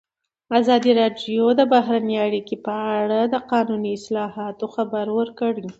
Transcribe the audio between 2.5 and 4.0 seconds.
په اړه د قانوني